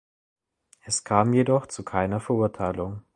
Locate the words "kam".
1.03-1.31